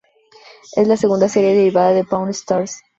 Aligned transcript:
Es 0.75 0.87
la 0.87 0.97
segunda 0.97 1.29
serie 1.29 1.53
derivada 1.55 1.91
de 1.93 2.03
Pawn 2.03 2.29
Stars. 2.31 2.81